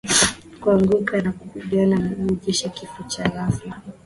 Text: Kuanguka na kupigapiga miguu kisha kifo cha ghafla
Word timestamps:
Kuanguka 0.61 1.21
na 1.21 1.31
kupigapiga 1.31 1.97
miguu 1.97 2.35
kisha 2.35 2.69
kifo 2.69 3.03
cha 3.03 3.29
ghafla 3.29 3.81